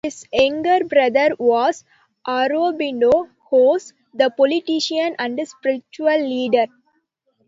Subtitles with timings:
[0.03, 1.85] His younger brother was
[2.27, 6.65] Aurobindo Ghose, the politician and spiritual leader.